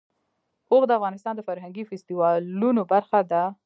[0.71, 3.43] اوښ د افغانستان د فرهنګي فستیوالونو برخه ده.